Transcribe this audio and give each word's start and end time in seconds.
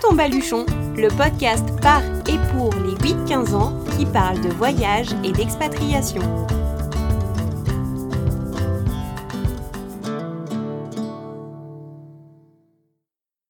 ton 0.00 0.14
baluchon, 0.14 0.64
le 0.96 1.08
podcast 1.08 1.64
par 1.80 2.02
et 2.28 2.38
pour 2.52 2.72
les 2.74 2.94
8-15 2.94 3.54
ans 3.54 3.84
qui 3.96 4.06
parle 4.06 4.40
de 4.40 4.48
voyage 4.50 5.08
et 5.24 5.32
d'expatriation. 5.32 6.22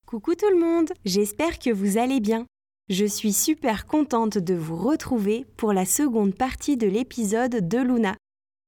Coucou 0.07 0.35
tout 0.35 0.49
le 0.51 0.59
monde, 0.59 0.89
j'espère 1.05 1.59
que 1.59 1.71
vous 1.71 1.99
allez 1.99 2.21
bien. 2.21 2.47
Je 2.89 3.05
suis 3.05 3.35
super 3.35 3.87
contente 3.87 4.39
de 4.39 4.55
vous 4.55 4.77
retrouver 4.77 5.45
pour 5.59 5.75
la 5.75 5.85
seconde 5.85 6.35
partie 6.35 6.79
de 6.79 6.87
l'épisode 6.87 7.69
de 7.69 7.79
Luna. 7.79 8.17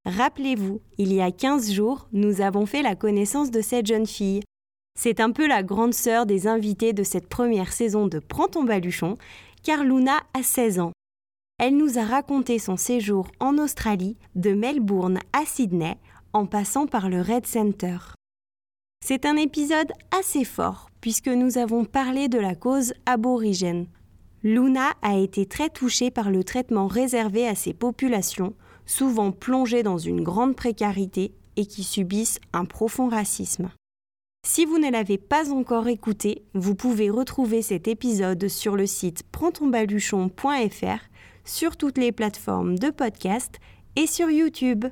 Rappelez-vous, 0.05 0.81
il 0.99 1.13
y 1.13 1.23
a 1.23 1.31
15 1.31 1.73
jours, 1.73 2.09
nous 2.13 2.43
avons 2.43 2.67
fait 2.67 2.83
la 2.83 2.95
connaissance 2.95 3.51
de 3.51 3.63
cette 3.63 3.87
jeune 3.87 4.07
fille. 4.07 4.43
C'est 4.99 5.21
un 5.21 5.31
peu 5.31 5.47
la 5.47 5.63
grande 5.63 5.95
sœur 5.95 6.27
des 6.27 6.47
invités 6.47 6.93
de 6.93 7.03
cette 7.03 7.29
première 7.29 7.73
saison 7.73 8.07
de 8.07 8.19
Prends 8.19 8.49
ton 8.49 8.65
baluchon, 8.65 9.17
car 9.63 9.85
Luna 9.85 10.21
a 10.35 10.43
16 10.43 10.81
ans. 10.81 10.93
Elle 11.59 11.77
nous 11.77 11.99
a 11.99 12.05
raconté 12.05 12.59
son 12.59 12.77
séjour 12.77 13.29
en 13.39 13.59
Australie, 13.59 14.17
de 14.35 14.53
Melbourne 14.55 15.19
à 15.33 15.45
Sydney, 15.45 15.99
en 16.33 16.47
passant 16.47 16.87
par 16.87 17.09
le 17.09 17.21
Red 17.21 17.47
Center. 17.47 17.99
C'est 19.05 19.27
un 19.27 19.37
épisode 19.37 19.93
assez 20.11 20.45
fort, 20.45 20.91
puisque 21.01 21.29
nous 21.29 21.59
avons 21.59 21.85
parlé 21.85 22.29
de 22.29 22.39
la 22.39 22.55
cause 22.55 22.93
aborigène. 23.07 23.87
Luna 24.43 24.93
a 25.03 25.17
été 25.17 25.45
très 25.45 25.69
touchée 25.69 26.11
par 26.11 26.31
le 26.31 26.45
traitement 26.45 26.87
réservé 26.87 27.47
à 27.47 27.55
ces 27.55 27.75
populations, 27.75 28.55
souvent 28.87 29.33
plongées 29.33 29.83
dans 29.83 29.99
une 29.99 30.23
grande 30.23 30.57
précarité 30.57 31.35
et 31.57 31.67
qui 31.67 31.83
subissent 31.83 32.41
un 32.53 32.65
profond 32.65 33.09
racisme. 33.09 33.71
Si 34.47 34.65
vous 34.65 34.79
ne 34.79 34.91
l'avez 34.91 35.19
pas 35.19 35.53
encore 35.53 35.89
écouté, 35.89 36.43
vous 36.55 36.75
pouvez 36.75 37.11
retrouver 37.11 37.61
cet 37.61 37.89
épisode 37.89 38.49
sur 38.49 38.75
le 38.75 38.87
site 38.87 39.23
prendtonbaluchon.fr, 39.31 40.99
sur 41.45 41.77
toutes 41.77 41.99
les 41.99 42.11
plateformes 42.11 42.79
de 42.79 42.91
podcast 42.91 43.59
et 43.97 44.07
sur 44.07 44.31
YouTube. 44.31 44.87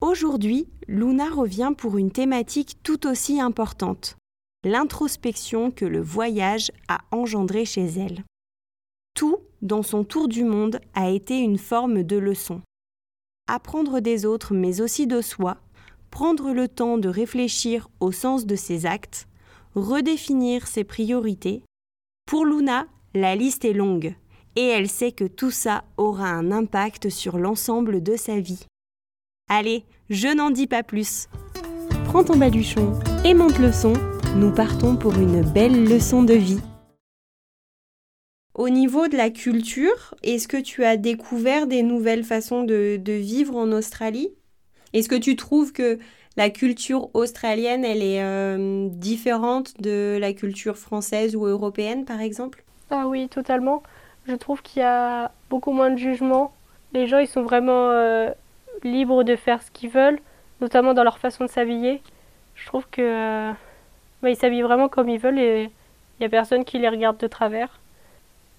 Aujourd'hui, 0.00 0.68
Luna 0.88 1.28
revient 1.28 1.72
pour 1.76 1.98
une 1.98 2.10
thématique 2.10 2.78
tout 2.82 3.06
aussi 3.06 3.40
importante, 3.40 4.16
l'introspection 4.64 5.70
que 5.70 5.84
le 5.84 6.00
voyage 6.00 6.72
a 6.88 7.00
engendrée 7.10 7.66
chez 7.66 7.84
elle. 7.84 8.24
Tout, 9.14 9.36
dans 9.60 9.82
son 9.82 10.02
tour 10.02 10.28
du 10.28 10.44
monde, 10.44 10.80
a 10.94 11.10
été 11.10 11.38
une 11.38 11.58
forme 11.58 12.02
de 12.02 12.16
leçon. 12.16 12.62
Apprendre 13.46 14.00
des 14.00 14.24
autres, 14.24 14.54
mais 14.54 14.80
aussi 14.80 15.06
de 15.06 15.20
soi, 15.20 15.58
prendre 16.10 16.52
le 16.52 16.68
temps 16.68 16.98
de 16.98 17.08
réfléchir 17.08 17.88
au 18.00 18.12
sens 18.12 18.46
de 18.46 18.56
ses 18.56 18.86
actes, 18.86 19.26
redéfinir 19.74 20.66
ses 20.66 20.84
priorités. 20.84 21.62
Pour 22.26 22.44
Luna, 22.44 22.86
la 23.14 23.36
liste 23.36 23.64
est 23.64 23.72
longue, 23.72 24.14
et 24.56 24.66
elle 24.66 24.88
sait 24.88 25.12
que 25.12 25.24
tout 25.24 25.50
ça 25.50 25.84
aura 25.96 26.28
un 26.28 26.50
impact 26.50 27.08
sur 27.08 27.38
l'ensemble 27.38 28.02
de 28.02 28.16
sa 28.16 28.40
vie. 28.40 28.66
Allez, 29.48 29.84
je 30.10 30.28
n'en 30.28 30.50
dis 30.50 30.66
pas 30.66 30.82
plus. 30.82 31.28
Prends 32.04 32.24
ton 32.24 32.36
baluchon 32.36 32.98
et 33.24 33.34
monte 33.34 33.58
le 33.58 33.72
son, 33.72 33.92
nous 34.36 34.52
partons 34.52 34.96
pour 34.96 35.14
une 35.14 35.42
belle 35.42 35.84
leçon 35.84 36.22
de 36.22 36.34
vie. 36.34 36.60
Au 38.54 38.68
niveau 38.68 39.08
de 39.08 39.16
la 39.16 39.30
culture, 39.30 40.14
est-ce 40.22 40.48
que 40.48 40.60
tu 40.60 40.84
as 40.84 40.96
découvert 40.96 41.66
des 41.66 41.82
nouvelles 41.82 42.24
façons 42.24 42.64
de, 42.64 42.96
de 42.96 43.12
vivre 43.12 43.56
en 43.56 43.72
Australie? 43.72 44.34
Est-ce 44.92 45.08
que 45.08 45.16
tu 45.16 45.36
trouves 45.36 45.72
que 45.72 45.98
la 46.36 46.50
culture 46.50 47.08
australienne, 47.14 47.84
elle 47.84 48.02
est 48.02 48.22
euh, 48.22 48.88
différente 48.90 49.80
de 49.80 50.18
la 50.20 50.32
culture 50.32 50.76
française 50.76 51.36
ou 51.36 51.46
européenne, 51.46 52.04
par 52.04 52.20
exemple? 52.20 52.64
Ah 52.90 53.06
oui, 53.06 53.28
totalement. 53.28 53.82
Je 54.26 54.34
trouve 54.34 54.62
qu'il 54.62 54.80
y 54.80 54.84
a 54.84 55.32
beaucoup 55.48 55.72
moins 55.72 55.90
de 55.90 55.98
jugement. 55.98 56.52
Les 56.92 57.06
gens, 57.06 57.18
ils 57.18 57.28
sont 57.28 57.42
vraiment 57.42 57.90
euh, 57.90 58.30
libres 58.84 59.24
de 59.24 59.36
faire 59.36 59.62
ce 59.62 59.70
qu'ils 59.70 59.90
veulent, 59.90 60.20
notamment 60.60 60.94
dans 60.94 61.04
leur 61.04 61.18
façon 61.18 61.44
de 61.44 61.50
s'habiller. 61.50 62.00
Je 62.54 62.66
trouve 62.66 62.86
que 62.90 63.02
euh, 63.02 63.52
bah, 64.22 64.30
ils 64.30 64.36
s'habillent 64.36 64.62
vraiment 64.62 64.88
comme 64.88 65.08
ils 65.08 65.18
veulent 65.18 65.38
et 65.38 65.64
il 65.64 66.20
n'y 66.20 66.26
a 66.26 66.28
personne 66.28 66.64
qui 66.64 66.78
les 66.78 66.88
regarde 66.88 67.18
de 67.18 67.26
travers. 67.26 67.79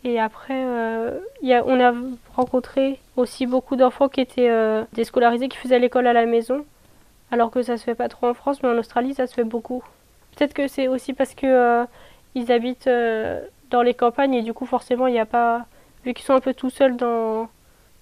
Et 0.04 0.20
après, 0.20 0.64
euh, 0.66 1.20
y 1.44 1.54
a, 1.54 1.64
on 1.66 1.80
a 1.80 1.94
rencontré 2.36 3.00
aussi 3.16 3.46
beaucoup 3.46 3.76
d'enfants 3.76 4.10
qui 4.10 4.22
étaient 4.22 4.50
euh, 4.50 4.84
déscolarisés, 4.94 5.48
qui 5.48 5.58
faisaient 5.58 5.80
l'école 5.80 6.08
à 6.08 6.14
la 6.14 6.26
maison, 6.26 6.66
alors 7.30 7.52
que 7.52 7.62
ça 7.62 7.78
se 7.78 7.84
fait 7.84 7.96
pas 7.96 8.10
trop 8.10 8.28
en 8.28 8.34
France, 8.34 8.64
mais 8.64 8.70
en 8.70 8.78
Australie, 8.78 9.14
ça 9.14 9.28
se 9.28 9.34
fait 9.34 9.44
beaucoup. 9.44 9.84
Peut-être 10.36 10.54
que 10.54 10.68
c'est 10.68 10.88
aussi 10.88 11.14
parce 11.14 11.36
que 11.36 11.46
euh, 11.46 11.86
ils 12.34 12.52
habitent 12.52 12.88
euh, 12.88 13.46
dans 13.70 13.84
les 13.84 13.94
campagnes 13.94 14.34
et 14.34 14.42
du 14.42 14.54
coup, 14.54 14.66
forcément, 14.66 15.06
il 15.06 15.14
n'y 15.14 15.20
a 15.20 15.26
pas, 15.26 15.66
vu 16.04 16.14
qu'ils 16.14 16.26
sont 16.26 16.34
un 16.34 16.40
peu 16.40 16.54
tout 16.54 16.72
seuls 16.72 16.98
dans 16.98 17.50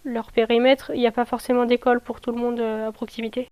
leur 0.05 0.31
périmètre, 0.31 0.91
il 0.93 0.99
n'y 0.99 1.07
a 1.07 1.11
pas 1.11 1.25
forcément 1.25 1.65
d'école 1.65 1.99
pour 1.99 2.21
tout 2.21 2.31
le 2.31 2.37
monde 2.37 2.61
à 2.61 2.91
proximité. 2.93 3.47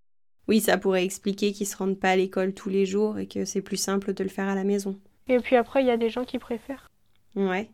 Oui, 0.47 0.61
ça 0.61 0.77
pourrait 0.77 1.03
expliquer 1.03 1.51
qu'ils 1.51 1.67
se 1.67 1.75
rendent 1.75 1.99
pas 1.99 2.11
à 2.11 2.15
l'école 2.15 2.53
tous 2.53 2.69
les 2.69 2.85
jours 2.85 3.19
et 3.19 3.27
que 3.27 3.43
c'est 3.43 3.61
plus 3.61 3.75
simple 3.75 4.13
de 4.13 4.23
le 4.23 4.29
faire 4.29 4.47
à 4.47 4.55
la 4.55 4.63
maison. 4.63 4.95
Et 5.27 5.39
puis 5.39 5.57
après, 5.57 5.81
il 5.83 5.87
y 5.87 5.91
a 5.91 5.97
des 5.97 6.09
gens 6.09 6.23
qui 6.23 6.39
préfèrent. 6.39 6.87
Ouais. 7.35 7.69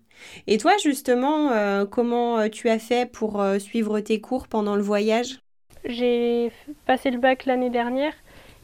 Et 0.47 0.57
toi, 0.57 0.73
justement, 0.81 1.51
euh, 1.51 1.85
comment 1.85 2.39
euh, 2.39 2.47
tu 2.49 2.69
as 2.69 2.79
fait 2.79 3.09
pour 3.09 3.41
euh, 3.41 3.59
suivre 3.59 3.99
tes 3.99 4.19
cours 4.21 4.47
pendant 4.47 4.75
le 4.75 4.81
voyage? 4.81 5.39
J'ai 5.85 6.51
passé 6.85 7.11
le 7.11 7.19
bac 7.19 7.45
l'année 7.45 7.69
dernière 7.69 8.13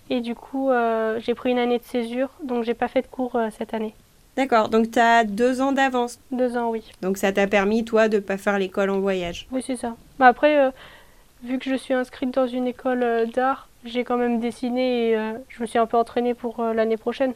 et 0.10 0.22
du 0.22 0.36
coup, 0.36 0.70
euh, 0.70 1.20
j'ai 1.20 1.36
pris 1.36 1.52
une 1.52 1.60
année 1.60 1.78
de 1.78 1.84
césure, 1.84 2.30
donc 2.44 2.64
j'ai 2.64 2.74
pas 2.74 2.88
fait 2.88 3.02
de 3.02 3.08
cours 3.08 3.38
cette 3.58 3.74
année. 3.74 3.94
D'accord, 4.36 4.70
donc 4.70 4.92
tu 4.92 5.00
as 5.00 5.26
deux 5.26 5.60
ans 5.60 5.72
d'avance. 5.72 6.20
Deux 6.32 6.56
ans, 6.56 6.70
oui. 6.70 6.84
Donc 7.02 7.18
ça 7.18 7.32
t'a 7.34 7.46
permis, 7.46 7.84
toi, 7.84 8.08
de 8.08 8.20
pas 8.20 8.38
faire 8.38 8.58
l'école 8.58 8.90
en 8.90 9.00
voyage? 9.00 9.48
Oui, 9.52 9.62
c'est 9.66 9.76
ça. 9.76 9.96
Bah 10.18 10.28
après, 10.28 10.72
vu 11.44 11.60
que 11.60 11.70
je 11.70 11.76
suis 11.76 11.94
inscrite 11.94 12.34
dans 12.34 12.48
une 12.48 12.68
école 12.68 13.30
d'art, 13.34 13.68
j'ai 13.84 14.04
quand 14.06 14.18
même 14.18 14.40
dessiné 14.40 15.12
et 15.12 15.34
je 15.50 15.62
me 15.62 15.68
suis 15.68 15.78
un 15.78 15.86
peu 15.86 15.98
entraînée 15.98 16.34
pour 16.34 16.64
l'année 16.64 16.98
prochaine. 16.98 17.34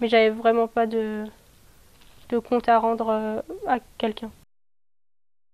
Mais 0.00 0.08
j'avais 0.08 0.30
vraiment 0.30 0.66
pas 0.66 0.86
de, 0.86 1.24
de 2.30 2.38
compte 2.38 2.68
à 2.68 2.78
rendre 2.78 3.08
euh, 3.10 3.40
à 3.66 3.78
quelqu'un. 3.98 4.30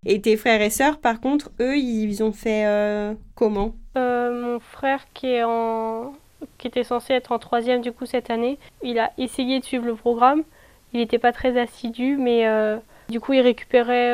Et 0.05 0.21
tes 0.21 0.37
frères 0.37 0.61
et 0.61 0.71
sœurs, 0.71 0.99
par 0.99 1.21
contre, 1.21 1.51
eux, 1.61 1.77
ils 1.77 2.23
ont 2.23 2.33
fait 2.33 2.65
euh, 2.67 3.15
comment? 3.35 3.75
Euh, 3.97 4.41
mon 4.41 4.61
frère 4.61 5.05
qui 5.13 5.27
est 5.27 5.43
en 5.43 6.13
qui 6.59 6.69
était 6.69 6.85
censé 6.85 7.15
être 7.15 7.33
en 7.33 7.39
troisième 7.39 7.81
du 7.81 7.93
coup 7.93 8.05
cette 8.05 8.29
année, 8.31 8.59
il 8.83 8.99
a 8.99 9.11
essayé 9.17 9.59
de 9.59 9.65
suivre 9.65 9.87
le 9.87 9.95
programme. 9.97 10.45
Il 10.93 11.01
n'était 11.01 11.19
pas 11.19 11.33
très 11.33 11.59
assidu, 11.59 12.19
mais 12.19 12.47
euh, 12.47 12.77
du 13.09 13.21
coup 13.21 13.33
il 13.33 13.41
récupérait. 13.41 14.13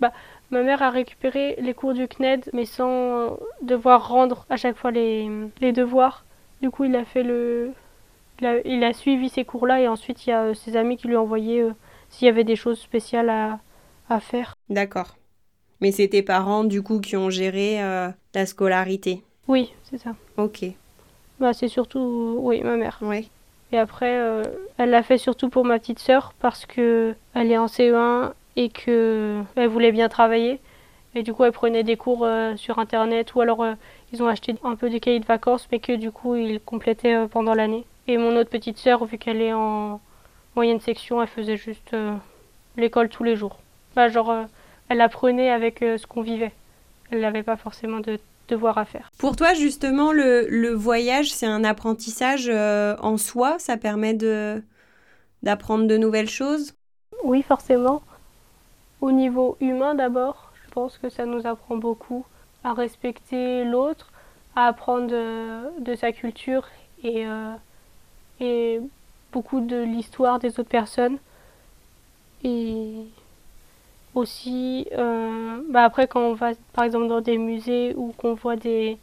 bah, 0.00 0.12
ma 0.50 0.62
mère 0.62 0.82
a 0.82 0.90
récupéré 0.90 1.56
les 1.60 1.72
cours 1.72 1.94
du 1.94 2.06
CNED, 2.08 2.50
mais 2.52 2.66
sans 2.66 3.38
devoir 3.62 4.08
rendre 4.08 4.44
à 4.50 4.56
chaque 4.56 4.76
fois 4.76 4.90
les, 4.90 5.30
les 5.60 5.72
devoirs. 5.72 6.24
Du 6.60 6.70
coup 6.70 6.84
il 6.84 6.96
a 6.96 7.04
fait 7.04 7.22
le, 7.22 7.72
il 8.40 8.46
a, 8.46 8.58
il 8.66 8.84
a 8.84 8.92
suivi 8.92 9.28
ces 9.28 9.44
cours-là 9.44 9.80
et 9.80 9.88
ensuite 9.88 10.26
il 10.26 10.30
y 10.30 10.32
a 10.32 10.42
euh, 10.42 10.54
ses 10.54 10.76
amis 10.76 10.96
qui 10.96 11.08
lui 11.08 11.16
ont 11.16 11.22
envoyé 11.22 11.62
euh, 11.62 11.72
s'il 12.08 12.26
y 12.26 12.28
avait 12.28 12.44
des 12.44 12.56
choses 12.56 12.78
spéciales 12.80 13.30
à, 13.30 13.60
à 14.08 14.20
faire. 14.20 14.54
D'accord. 14.68 15.16
Mais 15.80 15.92
c'est 15.92 16.08
tes 16.08 16.22
parents, 16.22 16.64
du 16.64 16.82
coup, 16.82 17.00
qui 17.00 17.16
ont 17.16 17.30
géré 17.30 17.82
euh, 17.82 18.08
la 18.34 18.46
scolarité? 18.46 19.22
Oui, 19.48 19.72
c'est 19.82 19.98
ça. 19.98 20.14
Ok. 20.36 20.64
Bah, 21.40 21.52
c'est 21.52 21.68
surtout 21.68 22.36
oui 22.40 22.62
ma 22.62 22.76
mère. 22.76 22.98
Ouais. 23.02 23.26
Et 23.72 23.78
après, 23.78 24.18
euh, 24.18 24.44
elle 24.78 24.90
l'a 24.90 25.02
fait 25.02 25.18
surtout 25.18 25.48
pour 25.48 25.64
ma 25.64 25.78
petite 25.78 25.98
sœur 25.98 26.32
parce 26.38 26.64
que 26.64 27.14
elle 27.34 27.50
est 27.50 27.58
en 27.58 27.66
CE1 27.66 28.32
et 28.56 28.68
que 28.68 29.42
elle 29.56 29.68
voulait 29.68 29.92
bien 29.92 30.08
travailler. 30.08 30.60
Et 31.16 31.22
du 31.22 31.34
coup, 31.34 31.44
elle 31.44 31.52
prenait 31.52 31.82
des 31.82 31.96
cours 31.96 32.24
euh, 32.24 32.56
sur 32.56 32.78
internet 32.78 33.34
ou 33.34 33.40
alors 33.40 33.62
euh, 33.62 33.74
ils 34.12 34.22
ont 34.22 34.28
acheté 34.28 34.54
un 34.62 34.76
peu 34.76 34.90
des 34.90 35.00
cahiers 35.00 35.20
de 35.20 35.26
vacances, 35.26 35.68
mais 35.72 35.80
que 35.80 35.92
du 35.96 36.12
coup 36.12 36.36
ils 36.36 36.60
complétaient 36.60 37.26
pendant 37.28 37.54
l'année. 37.54 37.84
Et 38.06 38.18
mon 38.18 38.36
autre 38.36 38.50
petite 38.50 38.78
sœur, 38.78 39.04
vu 39.04 39.18
qu'elle 39.18 39.40
est 39.40 39.52
en 39.52 40.00
moyenne 40.56 40.80
section, 40.80 41.22
elle 41.22 41.28
faisait 41.28 41.56
juste 41.56 41.94
euh, 41.94 42.14
l'école 42.76 43.08
tous 43.08 43.24
les 43.24 43.34
jours. 43.34 43.58
Bah, 43.96 44.08
genre, 44.08 44.30
euh, 44.30 44.44
elle 44.88 45.00
apprenait 45.00 45.50
avec 45.50 45.82
euh, 45.82 45.96
ce 45.96 46.06
qu'on 46.06 46.22
vivait. 46.22 46.52
Elle 47.10 47.20
n'avait 47.20 47.42
pas 47.42 47.56
forcément 47.56 48.00
de 48.00 48.18
devoirs 48.48 48.76
à 48.76 48.84
faire. 48.84 49.10
Pour 49.18 49.36
toi, 49.36 49.54
justement, 49.54 50.12
le, 50.12 50.46
le 50.48 50.70
voyage, 50.70 51.32
c'est 51.32 51.46
un 51.46 51.64
apprentissage 51.64 52.50
en 52.50 53.16
soi? 53.16 53.58
Ça 53.58 53.76
permet 53.76 54.14
de 54.14 54.62
d'apprendre 55.42 55.86
de 55.86 55.96
nouvelles 55.98 56.28
choses? 56.28 56.74
Oui, 57.22 57.42
forcément. 57.42 58.02
Au 59.00 59.12
niveau 59.12 59.56
humain 59.60 59.94
d'abord, 59.94 60.52
je 60.64 60.70
pense 60.72 60.96
que 60.98 61.10
ça 61.10 61.26
nous 61.26 61.46
apprend 61.46 61.76
beaucoup 61.76 62.24
à 62.64 62.72
respecter 62.72 63.64
l'autre, 63.64 64.10
à 64.56 64.66
apprendre 64.68 65.06
de, 65.06 65.80
de 65.80 65.94
sa 65.94 66.12
culture 66.12 66.66
et, 67.02 67.26
et 68.40 68.80
beaucoup 69.32 69.60
de 69.60 69.76
l'histoire 69.82 70.38
des 70.38 70.58
autres 70.60 70.68
personnes. 70.68 71.18
Et 72.44 73.06
aussi, 74.14 74.86
euh, 74.92 75.60
bah 75.70 75.84
après 75.84 76.06
quand 76.08 76.20
on 76.20 76.34
va 76.34 76.52
par 76.72 76.84
exemple 76.84 77.08
dans 77.08 77.20
des 77.20 77.38
musées 77.38 77.94
ou 77.96 78.12
qu'on 78.16 78.34
voit 78.34 78.56
des, 78.56 78.98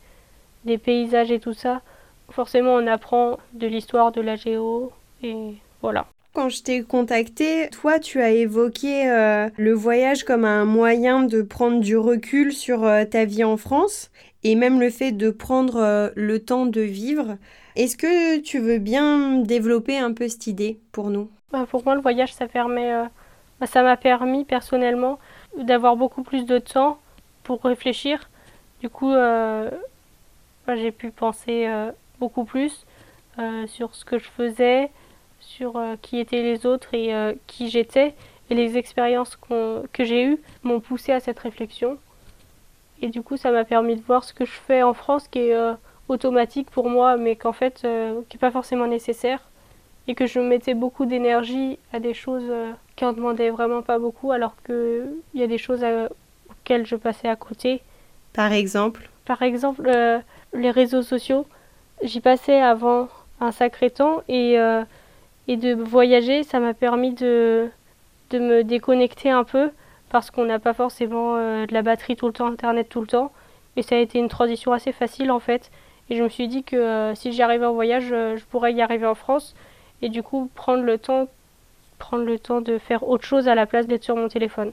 des 0.65 0.77
paysages 0.77 1.31
et 1.31 1.39
tout 1.39 1.53
ça, 1.53 1.81
forcément 2.29 2.73
on 2.75 2.87
apprend 2.87 3.39
de 3.53 3.67
l'histoire, 3.67 4.11
de 4.11 4.21
la 4.21 4.35
géo 4.35 4.91
et 5.23 5.55
voilà. 5.81 6.07
Quand 6.33 6.47
je 6.47 6.63
t'ai 6.63 6.81
contacté, 6.81 7.69
toi, 7.71 7.99
tu 7.99 8.21
as 8.21 8.29
évoqué 8.29 9.11
euh, 9.11 9.49
le 9.57 9.73
voyage 9.73 10.23
comme 10.23 10.45
un 10.45 10.63
moyen 10.63 11.23
de 11.23 11.41
prendre 11.41 11.81
du 11.81 11.97
recul 11.97 12.53
sur 12.53 12.85
euh, 12.85 13.03
ta 13.03 13.25
vie 13.25 13.43
en 13.43 13.57
France 13.57 14.11
et 14.45 14.55
même 14.55 14.79
le 14.79 14.89
fait 14.89 15.11
de 15.11 15.29
prendre 15.29 15.75
euh, 15.75 16.09
le 16.15 16.39
temps 16.39 16.65
de 16.65 16.79
vivre. 16.79 17.35
Est-ce 17.75 17.97
que 17.97 18.39
tu 18.39 18.59
veux 18.59 18.77
bien 18.77 19.39
développer 19.39 19.97
un 19.97 20.13
peu 20.13 20.29
cette 20.29 20.47
idée 20.47 20.79
pour 20.93 21.09
nous? 21.09 21.29
Bah, 21.51 21.65
Pour 21.69 21.83
moi, 21.83 21.95
le 21.95 22.01
voyage, 22.01 22.33
ça 22.33 22.47
permet, 22.47 22.93
bah, 23.59 23.67
ça 23.67 23.83
m'a 23.83 23.97
permis 23.97 24.45
personnellement 24.45 25.19
d'avoir 25.57 25.97
beaucoup 25.97 26.23
plus 26.23 26.45
de 26.45 26.59
temps 26.59 26.97
pour 27.43 27.61
réfléchir. 27.61 28.29
Du 28.79 28.87
coup, 28.87 29.11
bah, 29.11 29.69
j'ai 30.75 30.91
pu 30.91 31.11
penser 31.11 31.69
beaucoup 32.19 32.45
plus 32.45 32.85
sur 33.67 33.95
ce 33.95 34.05
que 34.05 34.17
je 34.17 34.29
faisais, 34.29 34.89
sur 35.41 35.77
euh, 35.77 35.95
qui 36.01 36.19
étaient 36.19 36.41
les 36.41 36.65
autres 36.65 36.93
et 36.93 37.13
euh, 37.13 37.33
qui 37.47 37.69
j'étais. 37.69 38.13
Et 38.49 38.55
les 38.55 38.77
expériences 38.77 39.37
que 39.37 40.03
j'ai 40.03 40.25
eues 40.25 40.37
m'ont 40.63 40.81
poussé 40.81 41.13
à 41.13 41.21
cette 41.21 41.39
réflexion. 41.39 41.97
Et 43.01 43.07
du 43.07 43.21
coup, 43.21 43.37
ça 43.37 43.49
m'a 43.49 43.63
permis 43.63 43.95
de 43.95 44.01
voir 44.01 44.25
ce 44.25 44.33
que 44.33 44.43
je 44.43 44.51
fais 44.51 44.83
en 44.83 44.93
France 44.93 45.29
qui 45.29 45.39
est 45.39 45.55
euh, 45.55 45.73
automatique 46.09 46.69
pour 46.69 46.89
moi, 46.89 47.15
mais 47.15 47.37
qu'en 47.37 47.53
fait, 47.53 47.87
qui 48.27 48.35
n'est 48.35 48.39
pas 48.39 48.51
forcément 48.51 48.87
nécessaire. 48.87 49.39
Et 50.09 50.15
que 50.15 50.25
je 50.25 50.39
mettais 50.39 50.73
beaucoup 50.73 51.05
d'énergie 51.05 51.79
à 51.93 51.99
des 52.01 52.13
choses 52.13 52.51
qui 52.97 53.05
en 53.05 53.13
demandaient 53.13 53.51
vraiment 53.51 53.83
pas 53.83 53.99
beaucoup, 53.99 54.33
alors 54.33 54.55
qu'il 54.65 55.13
y 55.33 55.43
a 55.43 55.47
des 55.47 55.57
choses 55.57 55.85
auxquelles 56.49 56.85
je 56.85 56.97
passais 56.97 57.29
à 57.29 57.37
côté. 57.37 57.81
Par 58.33 58.51
exemple? 58.51 59.09
Par 59.23 59.41
exemple, 59.43 59.89
les 60.53 60.71
réseaux 60.71 61.03
sociaux. 61.03 61.45
J'y 62.03 62.19
passais 62.19 62.59
avant 62.59 63.07
un 63.39 63.51
sacré 63.51 63.91
temps 63.91 64.23
et 64.27 64.57
et 65.47 65.57
de 65.57 65.73
voyager, 65.73 66.43
ça 66.43 66.59
m'a 66.59 66.73
permis 66.73 67.13
de, 67.13 67.69
de 68.29 68.39
me 68.39 68.63
déconnecter 68.63 69.29
un 69.29 69.43
peu 69.43 69.71
parce 70.09 70.29
qu'on 70.29 70.45
n'a 70.45 70.59
pas 70.59 70.73
forcément 70.73 71.37
euh, 71.37 71.65
de 71.65 71.73
la 71.73 71.81
batterie 71.81 72.15
tout 72.15 72.27
le 72.27 72.33
temps, 72.33 72.47
internet 72.47 72.89
tout 72.89 73.01
le 73.01 73.07
temps. 73.07 73.31
Et 73.77 73.81
ça 73.81 73.95
a 73.95 73.99
été 73.99 74.19
une 74.19 74.27
transition 74.27 74.73
assez 74.73 74.91
facile 74.91 75.31
en 75.31 75.39
fait. 75.39 75.71
Et 76.09 76.17
je 76.17 76.23
me 76.23 76.29
suis 76.29 76.49
dit 76.49 76.63
que 76.63 76.75
euh, 76.75 77.15
si 77.15 77.31
j'y 77.31 77.41
arrivais 77.41 77.65
en 77.65 77.73
voyage, 77.73 78.11
euh, 78.11 78.35
je 78.35 78.43
pourrais 78.45 78.73
y 78.73 78.81
arriver 78.81 79.05
en 79.05 79.15
France. 79.15 79.55
Et 80.01 80.09
du 80.09 80.21
coup, 80.21 80.49
prendre 80.53 80.83
le 80.83 80.97
temps, 80.97 81.27
prendre 81.97 82.25
le 82.25 82.37
temps 82.37 82.59
de 82.59 82.77
faire 82.77 83.07
autre 83.07 83.23
chose 83.23 83.47
à 83.47 83.55
la 83.55 83.65
place 83.65 83.87
d'être 83.87 84.03
sur 84.03 84.17
mon 84.17 84.27
téléphone. 84.27 84.71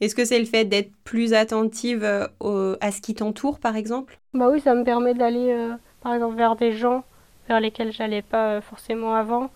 Est-ce 0.00 0.14
que 0.14 0.24
c'est 0.24 0.38
le 0.38 0.44
fait 0.44 0.64
d'être 0.64 0.90
plus 1.04 1.32
attentive 1.32 2.04
à 2.04 2.90
ce 2.92 3.00
qui 3.00 3.14
t'entoure, 3.14 3.58
par 3.58 3.76
exemple? 3.76 4.18
Bah 4.34 4.48
oui, 4.52 4.60
ça 4.60 4.74
me 4.74 4.84
permet 4.84 5.14
d'aller, 5.14 5.56
par 6.02 6.12
exemple, 6.12 6.36
vers 6.36 6.54
des 6.54 6.72
gens 6.72 7.02
vers 7.48 7.60
lesquels 7.60 7.92
j'allais 7.92 8.20
pas 8.20 8.60
forcément 8.60 9.14
avant 9.14 9.48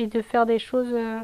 et 0.00 0.06
de 0.06 0.22
faire 0.22 0.46
des 0.46 0.58
choses. 0.58 0.88
Euh, 0.92 1.18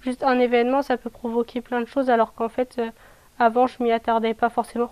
juste 0.00 0.22
un 0.22 0.38
événement, 0.40 0.82
ça 0.82 0.96
peut 0.96 1.10
provoquer 1.10 1.60
plein 1.60 1.80
de 1.80 1.86
choses, 1.86 2.08
alors 2.10 2.34
qu'en 2.34 2.48
fait, 2.48 2.76
euh, 2.78 2.90
avant, 3.38 3.66
je 3.66 3.82
m'y 3.82 3.92
attardais 3.92 4.34
pas 4.34 4.48
forcément. 4.48 4.90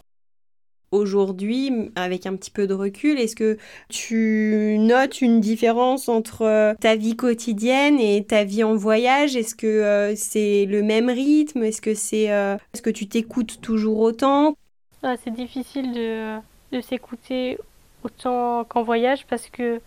Aujourd'hui, 0.93 1.91
avec 1.97 2.27
un 2.27 2.37
petit 2.37 2.51
peu 2.51 2.67
de 2.67 2.75
recul, 2.75 3.19
est-ce 3.19 3.35
que 3.35 3.59
tu 3.89 4.77
notes 4.79 5.21
une 5.21 5.41
différence 5.41 6.09
entre 6.09 6.43
euh, 6.43 6.75
ta 6.79 6.95
vie 6.95 7.17
quotidienne 7.17 7.99
et 7.99 8.25
ta 8.25 8.45
vie 8.45 8.63
en 8.63 8.77
voyage? 8.77 9.35
Est-ce 9.35 9.55
que 9.57 10.15
c'est 10.17 10.65
le 10.67 10.83
même 10.83 11.11
rythme? 11.11 11.65
Est-ce 11.65 11.81
que 11.83 11.95
c'est 11.95 12.27
est-ce 12.27 12.83
que 12.83 12.91
tu 12.91 13.09
t'écoutes 13.09 13.61
toujours 13.61 13.99
autant? 13.99 14.55
Ah, 15.03 15.17
C'est 15.17 15.33
difficile 15.33 15.93
de, 15.93 16.37
de 16.71 16.81
s'écouter 16.81 17.59
autant 18.05 18.65
qu'en 18.65 18.83
voyage 18.83 19.27
parce 19.27 19.49
que 19.49 19.81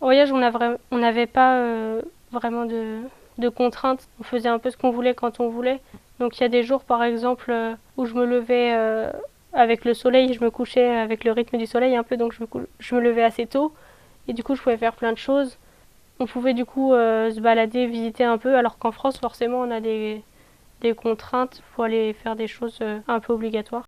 en 0.00 0.06
voyage 0.06 0.32
on 0.32 0.98
n'avait 0.98 1.26
pas 1.26 2.00
vraiment 2.32 2.64
de, 2.64 3.00
de, 3.38 3.48
contraintes. 3.48 4.08
On 4.20 4.22
faisait 4.22 4.48
un 4.48 4.58
peu 4.58 4.70
ce 4.70 4.76
qu'on 4.76 4.90
voulait 4.90 5.14
quand 5.14 5.40
on 5.40 5.48
voulait. 5.48 5.80
Donc 6.18 6.38
il 6.38 6.42
y 6.42 6.44
a 6.44 6.48
des 6.48 6.62
jours 6.62 6.84
par 6.84 7.02
exemple 7.02 7.50
euh, 7.50 7.74
où 7.96 8.04
je 8.04 8.14
me 8.14 8.24
levais 8.24 8.74
euh, 8.74 9.10
avec 9.52 9.84
le 9.84 9.94
soleil, 9.94 10.32
je 10.34 10.42
me 10.42 10.50
couchais 10.50 10.88
avec 10.88 11.24
le 11.24 11.32
rythme 11.32 11.58
du 11.58 11.66
soleil 11.66 11.96
un 11.96 12.02
peu, 12.02 12.16
donc 12.16 12.32
je 12.32 12.42
me, 12.42 12.66
je 12.78 12.94
me 12.94 13.00
levais 13.00 13.22
assez 13.22 13.46
tôt. 13.46 13.72
Et 14.26 14.32
du 14.32 14.42
coup 14.42 14.54
je 14.54 14.62
pouvais 14.62 14.76
faire 14.76 14.94
plein 14.94 15.12
de 15.12 15.18
choses. 15.18 15.58
On 16.20 16.26
pouvait 16.26 16.54
du 16.54 16.64
coup 16.64 16.92
euh, 16.92 17.30
se 17.30 17.40
balader, 17.40 17.86
visiter 17.86 18.24
un 18.24 18.38
peu, 18.38 18.56
alors 18.56 18.78
qu'en 18.78 18.90
France 18.92 19.18
forcément 19.18 19.60
on 19.60 19.70
a 19.70 19.80
des, 19.80 20.22
des 20.80 20.94
contraintes, 20.94 21.58
il 21.58 21.74
faut 21.74 21.82
aller 21.82 22.12
faire 22.12 22.34
des 22.34 22.48
choses 22.48 22.80
un 23.06 23.20
peu 23.20 23.32
obligatoires. 23.32 23.84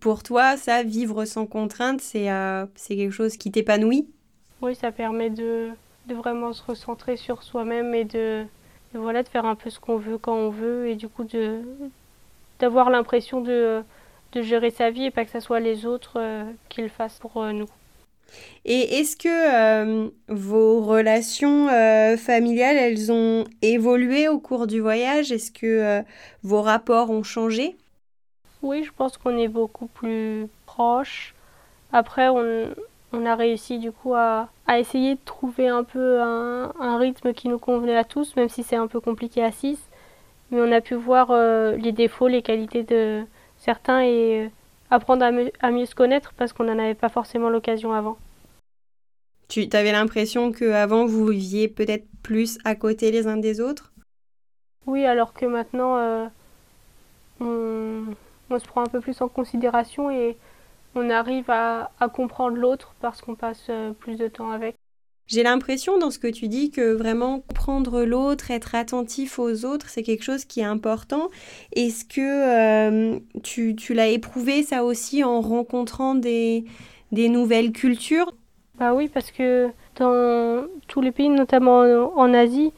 Pour 0.00 0.22
toi, 0.22 0.56
ça, 0.56 0.82
vivre 0.82 1.24
sans 1.24 1.46
contrainte, 1.46 2.00
c'est 2.00 2.28
c'est 2.74 2.96
quelque 2.96 3.12
chose 3.12 3.36
qui 3.36 3.52
t'épanouit? 3.52 4.08
Oui, 4.62 4.74
ça 4.74 4.90
permet 4.90 5.30
de, 5.30 5.70
de 6.06 6.14
vraiment 6.14 6.52
se 6.52 6.62
recentrer 6.62 7.16
sur 7.16 7.42
soi-même 7.42 7.94
et 7.94 8.04
de, 8.04 8.46
voilà 8.94 9.22
de 9.22 9.28
faire 9.28 9.44
un 9.44 9.54
peu 9.54 9.70
ce 9.70 9.80
qu'on 9.80 9.96
veut 9.96 10.18
quand 10.18 10.34
on 10.34 10.50
veut 10.50 10.88
et 10.88 10.96
du 10.96 11.08
coup 11.08 11.24
de 11.24 11.62
d'avoir 12.58 12.90
l'impression 12.90 13.40
de, 13.40 13.82
de 14.32 14.42
gérer 14.42 14.70
sa 14.70 14.90
vie 14.90 15.04
et 15.06 15.10
pas 15.10 15.24
que 15.24 15.30
ce 15.30 15.40
soit 15.40 15.60
les 15.60 15.86
autres 15.86 16.18
euh, 16.18 16.44
qui 16.68 16.82
le 16.82 16.88
fassent 16.88 17.18
pour 17.18 17.42
euh, 17.42 17.52
nous. 17.52 17.68
Et 18.64 18.98
est-ce 18.98 19.16
que 19.16 19.28
euh, 19.28 20.10
vos 20.28 20.82
relations 20.82 21.68
familiales, 22.18 22.76
elles 22.76 23.12
ont 23.12 23.44
évolué 23.62 24.26
au 24.28 24.40
cours 24.40 24.66
du 24.66 24.80
voyage? 24.80 25.30
Est-ce 25.30 25.52
que 25.52 26.02
vos 26.42 26.60
rapports 26.60 27.10
ont 27.10 27.22
changé? 27.22 27.76
Oui, 28.62 28.82
je 28.82 28.90
pense 28.90 29.16
qu'on 29.16 29.38
est 29.38 29.48
beaucoup 29.48 29.86
plus 29.86 30.48
proches. 30.66 31.34
Après, 31.92 32.28
on, 32.28 32.70
on 33.16 33.26
a 33.26 33.34
réussi 33.34 33.78
du 33.78 33.92
coup 33.92 34.14
à, 34.14 34.48
essayer 34.68 35.14
de 35.14 35.20
trouver 35.24 35.68
un 35.68 35.84
peu 35.84 36.20
un, 36.20 36.98
rythme 36.98 37.32
qui 37.32 37.48
nous 37.48 37.58
convenait 37.58 37.96
à 37.96 38.04
tous, 38.04 38.36
même 38.36 38.48
si 38.48 38.62
c'est 38.62 38.76
un 38.76 38.86
peu 38.86 39.00
compliqué 39.00 39.42
à 39.42 39.52
6. 39.52 39.78
Mais 40.50 40.60
on 40.60 40.70
a 40.70 40.80
pu 40.80 40.94
voir 40.94 41.30
euh, 41.30 41.76
les 41.76 41.92
défauts, 41.92 42.28
les 42.28 42.42
qualités 42.42 42.84
de 42.84 43.24
certains 43.58 44.02
et 44.02 44.44
euh, 44.44 44.48
apprendre 44.90 45.24
à, 45.24 45.70
mieux 45.70 45.86
se 45.86 45.94
connaître 45.94 46.32
parce 46.36 46.52
qu'on 46.52 46.64
n'en 46.64 46.78
avait 46.78 46.94
pas 46.94 47.08
forcément 47.08 47.48
l'occasion 47.48 47.92
avant. 47.92 48.16
Tu 49.48 49.68
avais 49.72 49.92
l'impression 49.92 50.52
qu'avant 50.52 51.06
vous 51.06 51.26
viviez 51.26 51.68
peut-être 51.68 52.06
plus 52.22 52.58
à 52.64 52.74
côté 52.74 53.10
les 53.10 53.26
uns 53.26 53.36
des 53.36 53.60
autres? 53.60 53.92
Oui, 54.86 55.04
alors 55.04 55.32
que 55.32 55.46
maintenant 55.46 55.96
euh, 55.96 56.26
on, 57.40 58.58
se 58.58 58.66
prend 58.66 58.82
un 58.82 58.88
peu 58.88 59.00
plus 59.00 59.20
en 59.20 59.28
considération 59.28 60.10
et 60.10 60.36
on 60.96 61.10
arrive 61.10 61.50
à, 61.50 61.90
comprendre 62.12 62.56
l'autre 62.56 62.94
parce 63.00 63.20
qu'on 63.20 63.34
passe 63.34 63.66
euh, 63.68 63.92
plus 63.92 64.16
de 64.16 64.28
temps 64.28 64.50
avec. 64.50 64.74
J'ai 65.26 65.42
l'impression 65.42 65.98
dans 65.98 66.10
ce 66.10 66.18
que 66.18 66.28
tu 66.28 66.48
dis 66.48 66.70
que 66.70 66.92
vraiment 66.92 67.40
comprendre 67.40 68.04
l'autre, 68.04 68.50
être 68.52 68.76
attentif 68.76 69.38
aux 69.40 69.64
autres, 69.64 69.88
c'est 69.88 70.04
quelque 70.04 70.22
chose 70.22 70.44
qui 70.44 70.60
est 70.60 70.64
important. 70.64 71.30
Est-ce 71.72 72.04
que 72.04 72.20
euh, 72.20 73.18
tu, 73.42 73.74
l'as 73.92 74.06
éprouvé 74.06 74.62
ça 74.62 74.84
aussi 74.84 75.24
en 75.24 75.40
rencontrant 75.40 76.14
des, 76.14 76.64
nouvelles 77.10 77.72
cultures? 77.72 78.32
Bah 78.76 78.94
oui, 78.94 79.08
parce 79.08 79.32
que 79.32 79.68
dans 79.96 80.64
tous 80.86 81.00
les 81.00 81.10
pays, 81.10 81.28
notamment 81.28 81.80
en, 82.16 82.32
Asie, 82.32 82.72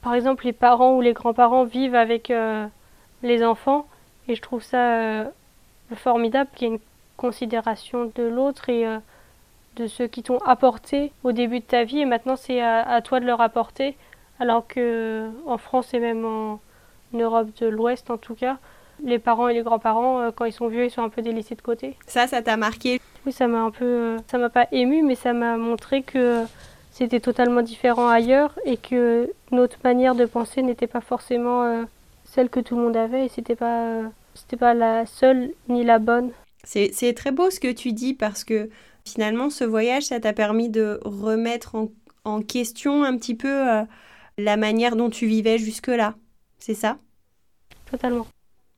par 0.00 0.14
exemple, 0.14 0.44
les 0.44 0.52
parents 0.52 0.96
ou 0.96 1.00
les 1.00 1.14
grands-parents 1.14 1.64
vivent 1.64 1.96
avec 1.96 2.30
euh, 2.30 2.64
les 3.24 3.42
enfants 3.42 3.88
et 4.28 4.36
je 4.36 4.42
trouve 4.42 4.62
ça 4.62 5.32
formidable 5.96 6.50
qu'il 6.54 6.68
y 6.68 6.70
ait 6.70 6.74
une 6.74 6.80
considération 7.18 8.10
de 8.14 8.22
l'autre 8.22 8.70
et 8.70 8.86
euh, 8.86 8.98
de 9.76 9.86
ceux 9.86 10.06
qui 10.06 10.22
t'ont 10.22 10.38
apporté 10.38 11.12
au 11.24 11.32
début 11.32 11.60
de 11.60 11.64
ta 11.64 11.84
vie 11.84 11.98
et 11.98 12.06
maintenant 12.06 12.36
c'est 12.36 12.62
à, 12.62 13.00
toi 13.02 13.20
de 13.20 13.26
leur 13.26 13.42
apporter 13.42 13.96
alors 14.40 14.66
que 14.66 15.28
en 15.46 15.58
France 15.58 15.92
et 15.92 15.98
même 15.98 16.24
en 16.24 16.60
Europe 17.12 17.48
de 17.60 17.66
l'Ouest 17.66 18.10
en 18.10 18.16
tout 18.16 18.34
cas 18.34 18.56
les 19.04 19.18
parents 19.18 19.48
et 19.48 19.54
les 19.54 19.62
grands-parents 19.62 20.20
euh, 20.20 20.30
quand 20.34 20.46
ils 20.46 20.52
sont 20.52 20.68
vieux 20.68 20.84
ils 20.84 20.90
sont 20.90 21.02
un 21.02 21.08
peu 21.08 21.20
délaissés 21.20 21.54
de 21.54 21.60
côté. 21.60 21.96
Ça 22.06 22.26
ça 22.26 22.40
t'a 22.40 22.56
marqué? 22.56 23.00
Oui, 23.26 23.32
ça 23.32 23.46
m'a 23.46 23.60
un 23.60 23.70
peu 23.70 23.84
euh, 23.84 24.16
ça 24.28 24.38
m'a 24.38 24.48
pas 24.48 24.66
ému 24.72 25.02
mais 25.02 25.16
ça 25.16 25.32
m'a 25.32 25.56
montré 25.56 26.02
que 26.02 26.44
c'était 26.92 27.20
totalement 27.20 27.62
différent 27.62 28.08
ailleurs 28.08 28.58
et 28.64 28.76
que 28.76 29.30
notre 29.50 29.78
manière 29.84 30.14
de 30.14 30.24
penser 30.24 30.62
n'était 30.62 30.88
pas 30.88 31.00
forcément 31.00 31.84
celle 32.24 32.48
que 32.48 32.60
tout 32.60 32.76
le 32.76 32.82
monde 32.82 32.96
avait 32.96 33.26
et 33.26 33.28
c'était 33.28 33.54
pas 33.54 34.02
c'était 34.34 34.56
pas 34.56 34.74
la 34.74 35.04
seule 35.06 35.50
ni 35.68 35.84
la 35.84 35.98
bonne. 35.98 36.30
C'est 36.64 37.14
très 37.14 37.30
beau 37.30 37.50
ce 37.50 37.60
que 37.60 37.72
tu 37.72 37.92
dis 37.92 38.14
parce 38.14 38.44
que 38.44 38.68
finalement, 39.06 39.50
ce 39.50 39.64
voyage, 39.64 40.04
ça 40.04 40.20
t'a 40.20 40.32
permis 40.32 40.68
de 40.68 41.00
remettre 41.04 41.76
en, 42.24 42.42
question 42.42 43.04
un 43.04 43.16
petit 43.16 43.34
peu 43.34 43.68
euh, 43.68 43.82
la 44.36 44.58
manière 44.58 44.96
dont 44.96 45.08
tu 45.08 45.26
vivais 45.26 45.56
jusque-là. 45.56 46.14
C'est 46.58 46.74
ça? 46.74 46.98
Totalement. 47.90 48.26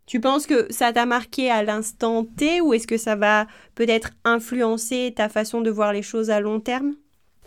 Tu 0.07 0.21
penses 0.21 0.47
que 0.47 0.73
ça 0.73 0.93
t'a 0.93 1.05
marqué 1.05 1.51
à 1.51 1.65
l'instant 1.65 2.25
T 2.25 2.61
ou 2.61 2.75
est-ce 2.75 2.87
que 2.87 2.97
ça 2.97 3.17
va 3.17 3.47
peut-être 3.75 4.11
influencer 4.25 5.13
ta 5.17 5.29
façon 5.29 5.63
de 5.63 5.71
voir 5.71 5.93
les 5.93 6.03
choses 6.03 6.31
à 6.31 6.41
long 6.41 6.61
terme? 6.61 6.95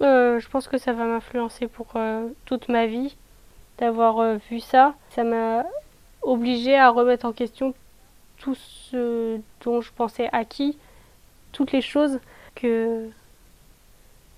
Euh, 0.01 0.39
Je 0.39 0.49
pense 0.49 0.67
que 0.67 0.77
ça 0.77 0.91
va 0.91 1.05
m'influencer 1.05 1.67
pour 1.67 1.87
euh, 1.95 2.27
toute 2.43 2.67
ma 2.67 2.85
vie 2.85 3.15
d'avoir 3.77 4.37
vu 4.49 4.59
ça. 4.59 4.95
Ça 5.15 5.23
m'a 5.23 5.63
obligé 6.21 6.75
à 6.75 6.89
remettre 6.89 7.25
en 7.25 7.31
question 7.31 7.73
tout 8.37 8.55
ce 8.55 9.39
dont 9.63 9.81
je 9.81 9.91
pensais 9.95 10.29
acquis, 10.31 10.77
toutes 11.51 11.71
les 11.71 11.81
choses 11.81 12.19
que, 12.55 13.09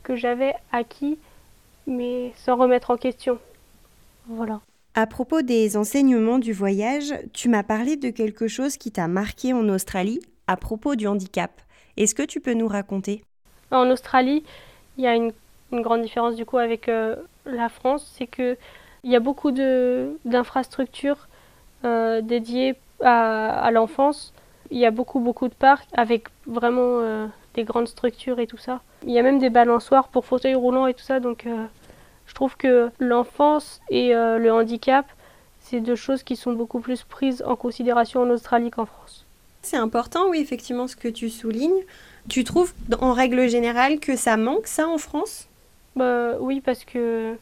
que 0.04 0.16
j'avais 0.16 0.54
acquis, 0.72 1.18
mais 1.88 2.34
sans 2.36 2.56
remettre 2.56 2.92
en 2.92 2.98
question. 2.98 3.40
Voilà. 4.28 4.62
À 4.94 5.08
propos 5.08 5.42
des 5.42 5.76
enseignements 5.76 6.40
du 6.40 6.54
voyage, 6.54 7.14
tu 7.34 7.50
m'as 7.50 7.64
parlé 7.64 7.98
de 7.98 8.10
quelque 8.10 8.48
chose 8.48 8.78
qui 8.78 8.92
t'a 8.92 9.08
marqué 9.08 9.54
en 9.54 9.68
Australie 9.68 10.22
à 10.48 10.56
propos 10.56 10.96
du 10.96 11.08
handicap. 11.08 11.52
Est-ce 11.98 12.16
que 12.16 12.24
tu 12.24 12.40
peux 12.40 12.54
nous 12.54 12.68
raconter? 12.68 13.24
En 13.72 13.90
Australie, 13.90 14.44
il 14.98 15.04
y 15.04 15.08
a 15.08 15.16
une, 15.16 15.34
grande 15.72 16.04
différence 16.04 16.36
du 16.36 16.46
coup 16.46 16.58
avec 16.58 16.88
euh, 16.88 17.16
la 17.46 17.68
France, 17.68 18.14
c'est 18.18 18.28
que 18.28 18.58
il 19.04 19.12
y 19.12 19.16
a 19.16 19.20
beaucoup 19.20 19.52
d'infrastructures 19.52 21.28
euh, 21.84 22.22
dédiées 22.22 22.76
à, 23.02 23.70
l'enfance. 23.72 24.34
Il 24.72 24.78
y 24.78 24.86
a 24.86 24.92
beaucoup 24.92 25.20
beaucoup 25.20 25.48
de 25.48 25.54
parcs 25.54 25.88
avec 25.94 26.28
vraiment 26.48 27.00
euh, 27.00 27.28
des 27.54 27.64
grandes 27.64 27.88
structures 27.88 28.40
et 28.40 28.48
tout 28.48 28.58
ça. 28.58 28.82
Il 29.06 29.12
y 29.12 29.20
a 29.20 29.24
même 29.24 29.40
des 29.40 29.50
balançoires 29.50 30.08
pour 30.08 30.26
fauteuils 30.26 30.56
roulants 30.56 30.88
et 30.88 30.94
tout 30.94 31.04
ça, 31.04 31.20
donc 31.20 31.46
je 32.28 32.34
trouve 32.34 32.58
que 32.58 32.90
l'enfance 33.00 33.82
et 33.90 34.16
euh, 34.16 34.38
le 34.38 34.52
handicap, 34.52 35.06
c'est 35.62 35.80
deux 35.80 35.96
choses 35.96 36.24
qui 36.24 36.36
sont 36.36 36.54
beaucoup 36.54 36.80
plus 36.80 37.04
prises 37.04 37.44
en 37.46 37.56
considération 37.56 38.22
en 38.22 38.30
Australie 38.30 38.72
qu'en 38.72 38.86
France. 38.86 39.26
C'est 39.62 39.78
important, 39.78 40.30
oui, 40.30 40.40
effectivement, 40.40 40.88
ce 40.88 40.96
que 40.96 41.08
tu 41.08 41.30
soulignes. 41.30 41.84
Tu 42.30 42.44
trouves, 42.44 42.74
en 43.00 43.14
règle 43.14 43.48
générale, 43.48 44.00
que 44.00 44.16
ça 44.16 44.38
manque, 44.38 44.68
ça, 44.68 44.88
en 44.88 44.98
France? 44.98 45.48
Bah, 45.96 46.34
Oui, 46.40 46.62
parce 46.62 46.86
que 46.86 47.36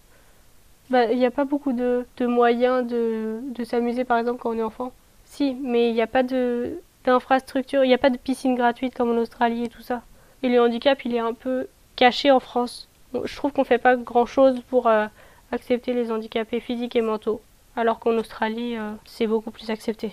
bah, 0.89 1.11
il 1.11 1.17
n'y 1.17 1.25
a 1.25 1.31
pas 1.31 1.43
beaucoup 1.43 1.73
de, 1.73 2.05
moyens 2.21 2.85
de, 2.87 3.39
de 3.43 3.63
s'amuser, 3.63 4.05
par 4.05 4.17
exemple, 4.17 4.39
quand 4.41 4.51
on 4.51 4.57
est 4.57 4.63
enfant. 4.63 4.93
Si, 5.33 5.55
mais 5.55 5.89
il 5.89 5.93
n'y 5.93 6.01
a 6.01 6.07
pas 6.07 6.23
d'infrastructure, 6.23 7.83
il 7.83 7.87
n'y 7.87 7.93
a 7.93 7.99
pas 7.99 8.09
de 8.09 8.17
piscine 8.17 8.55
gratuite 8.55 8.93
comme 8.95 9.11
en 9.11 9.21
Australie 9.21 9.63
et 9.63 9.69
tout 9.69 9.81
ça. 9.81 10.03
Et 10.43 10.49
le 10.49 10.61
handicap, 10.61 11.03
il 11.05 11.15
est 11.15 11.19
un 11.19 11.33
peu 11.33 11.67
caché 11.95 12.31
en 12.31 12.39
France 12.39 12.89
je 13.25 13.35
trouve 13.35 13.51
qu'on 13.51 13.61
ne 13.61 13.67
fait 13.67 13.77
pas 13.77 13.95
grand-chose 13.95 14.61
pour 14.69 14.87
euh, 14.87 15.05
accepter 15.51 15.93
les 15.93 16.11
handicapés 16.11 16.59
physiques 16.59 16.95
et 16.95 17.01
mentaux, 17.01 17.41
alors 17.75 17.99
qu'en 17.99 18.17
Australie, 18.17 18.75
euh, 18.77 18.91
c'est 19.05 19.27
beaucoup 19.27 19.51
plus 19.51 19.69
accepté. 19.69 20.11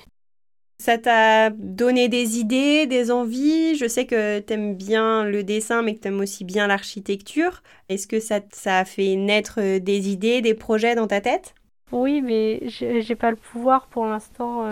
Ça 0.78 0.96
t'a 0.96 1.50
donné 1.50 2.08
des 2.08 2.38
idées, 2.38 2.86
des 2.86 3.10
envies? 3.10 3.76
Je 3.76 3.86
sais 3.86 4.06
que 4.06 4.38
tu 4.38 4.52
aimes 4.54 4.74
bien 4.74 5.24
le 5.24 5.44
dessin, 5.44 5.82
mais 5.82 5.94
que 5.94 6.00
tu 6.00 6.08
aimes 6.08 6.20
aussi 6.20 6.44
bien 6.44 6.66
l'architecture. 6.66 7.62
Est-ce 7.90 8.06
que 8.06 8.18
ça, 8.18 8.40
ça 8.50 8.78
a 8.78 8.84
fait 8.86 9.14
naître 9.16 9.60
euh, 9.60 9.78
des 9.78 10.10
idées, 10.10 10.40
des 10.40 10.54
projets 10.54 10.94
dans 10.94 11.06
ta 11.06 11.20
tête? 11.20 11.54
Oui, 11.92 12.22
mais 12.22 12.62
j'ai 12.68 13.14
pas 13.16 13.30
le 13.30 13.36
pouvoir 13.36 13.88
pour 13.88 14.06
l'instant 14.06 14.64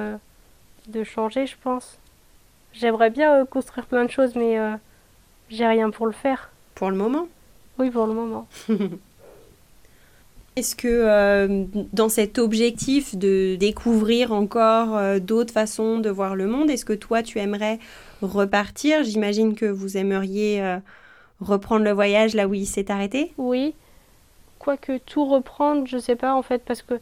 de 0.88 1.04
changer, 1.04 1.46
je 1.46 1.56
pense. 1.62 1.98
J'aimerais 2.72 3.10
bien 3.10 3.44
construire 3.46 3.86
plein 3.86 4.04
de 4.04 4.10
choses, 4.10 4.34
mais 4.34 4.58
j'ai 5.48 5.66
rien 5.66 5.90
pour 5.90 6.06
le 6.06 6.12
faire. 6.12 6.50
Pour 6.74 6.90
le 6.90 6.96
moment 6.96 7.28
oui, 7.78 7.90
pour 7.90 8.06
le 8.06 8.12
moment. 8.12 8.48
Est-ce 10.56 10.74
que 10.74 10.88
euh, 10.88 11.64
dans 11.92 12.08
cet 12.08 12.38
objectif 12.38 13.14
de 13.14 13.54
découvrir 13.54 14.32
encore 14.32 14.96
euh, 14.96 15.20
d'autres 15.20 15.52
façons 15.52 15.98
de 15.98 16.10
voir 16.10 16.34
le 16.34 16.48
monde, 16.48 16.68
est-ce 16.68 16.84
que 16.84 16.94
toi 16.94 17.22
tu 17.22 17.38
aimerais 17.38 17.78
repartir? 18.22 19.04
J'imagine 19.04 19.54
que 19.54 19.66
vous 19.66 19.96
aimeriez 19.96 20.60
euh, 20.60 20.78
reprendre 21.40 21.84
le 21.84 21.92
voyage 21.92 22.34
là 22.34 22.48
où 22.48 22.54
il 22.54 22.66
s'est 22.66 22.90
arrêté 22.90 23.32
Oui. 23.38 23.74
Quoique 24.58 24.98
tout 24.98 25.26
reprendre, 25.26 25.86
je 25.86 25.96
sais 25.96 26.16
pas 26.16 26.34
en 26.34 26.42
fait, 26.42 26.64
parce 26.64 26.82
que 26.82 26.94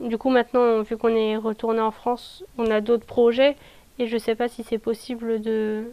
du 0.00 0.18
coup 0.18 0.30
maintenant, 0.30 0.82
vu 0.82 0.96
qu'on 0.96 1.14
est 1.14 1.36
retourné 1.36 1.80
en 1.80 1.90
France, 1.90 2.44
on 2.58 2.70
a 2.70 2.80
d'autres 2.80 3.06
projets 3.06 3.56
et 3.98 4.06
je 4.06 4.18
sais 4.18 4.34
pas 4.34 4.48
si 4.48 4.64
c'est 4.64 4.78
possible 4.78 5.40
de, 5.40 5.84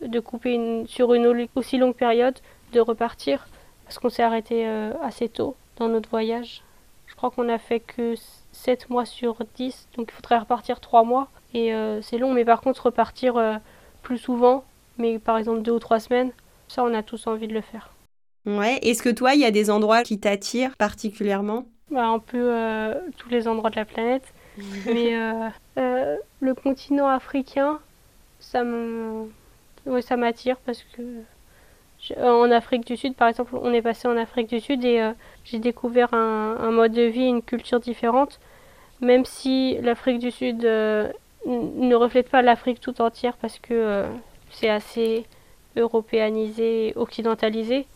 de 0.00 0.20
couper 0.20 0.84
sur 0.86 1.14
une 1.14 1.48
aussi 1.54 1.78
longue 1.78 1.94
période 1.94 2.38
de 2.72 2.80
repartir 2.80 3.48
parce 3.84 3.98
qu'on 3.98 4.10
s'est 4.10 4.22
arrêté 4.22 4.66
euh, 4.66 4.92
assez 5.02 5.28
tôt 5.28 5.56
dans 5.76 5.88
notre 5.88 6.10
voyage. 6.10 6.62
Je 7.06 7.14
crois 7.14 7.30
qu'on 7.30 7.48
a 7.48 7.58
fait 7.58 7.80
que 7.80 8.14
7 8.52 8.90
mois 8.90 9.06
sur 9.06 9.38
10, 9.56 9.88
donc 9.96 10.10
il 10.10 10.14
faudrait 10.14 10.38
repartir 10.38 10.80
3 10.80 11.04
mois. 11.04 11.28
Et 11.54 11.72
euh, 11.72 12.02
c'est 12.02 12.18
long, 12.18 12.34
mais 12.34 12.44
par 12.44 12.60
contre 12.60 12.84
repartir 12.84 13.36
euh, 13.38 13.54
plus 14.02 14.18
souvent, 14.18 14.64
mais 14.98 15.18
par 15.18 15.38
exemple 15.38 15.62
2 15.62 15.72
ou 15.72 15.78
3 15.78 16.00
semaines, 16.00 16.32
ça 16.68 16.84
on 16.84 16.92
a 16.92 17.02
tous 17.02 17.26
envie 17.26 17.48
de 17.48 17.54
le 17.54 17.62
faire. 17.62 17.90
Ouais, 18.44 18.78
est-ce 18.82 19.02
que 19.02 19.08
toi 19.08 19.34
il 19.34 19.40
y 19.40 19.46
a 19.46 19.50
des 19.50 19.70
endroits 19.70 20.02
qui 20.02 20.20
t'attirent 20.20 20.76
particulièrement? 20.76 21.64
Bah, 21.90 22.06
Un 22.06 22.18
peu 22.18 22.52
tous 23.16 23.28
les 23.28 23.48
endroits 23.48 23.70
de 23.70 23.76
la 23.76 23.84
planète. 23.84 24.32
mais 24.86 25.14
le 25.76 26.54
continent 26.54 27.08
africain, 27.08 27.78
ça 28.40 28.64
me... 28.64 29.30
ça 30.00 30.16
m'attire 30.16 30.56
parce 30.64 30.82
que 30.92 31.02
euh, 32.16 32.30
en 32.30 32.50
Afrique 32.50 32.86
du 32.86 32.96
Sud, 32.96 33.14
par 33.14 33.28
exemple, 33.28 33.56
on 33.60 33.72
est 33.72 33.82
passé 33.82 34.08
en 34.08 34.16
Afrique 34.16 34.48
du 34.48 34.60
Sud 34.60 34.84
et 34.84 35.00
euh, 35.00 35.12
j'ai 35.44 35.58
découvert 35.58 36.14
un, 36.14 36.70
mode 36.70 36.92
de 36.92 37.02
vie, 37.02 37.26
une 37.26 37.42
culture 37.42 37.80
différente, 37.80 38.38
même 39.00 39.24
si 39.24 39.76
l'Afrique 39.82 40.18
du 40.18 40.30
Sud 40.30 40.64
euh, 40.64 41.10
ne 41.46 41.94
reflète 41.94 42.30
pas 42.30 42.42
l'Afrique 42.42 42.80
tout 42.80 43.00
entière 43.00 43.36
parce 43.36 43.58
que 43.58 44.04
c'est 44.50 44.68
assez 44.68 45.24
européanisé, 45.76 46.92
occidentalisé. 46.96 47.86